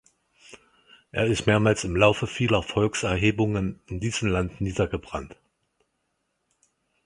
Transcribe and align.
Er 1.11 1.27
ist 1.27 1.45
mehrmals 1.45 1.83
im 1.83 1.95
Laufe 1.95 2.25
vieler 2.25 2.63
Volkserhebungen 2.63 3.81
in 3.85 3.99
diesem 3.99 4.29
Land 4.29 4.59
niedergebrannt. 4.59 5.35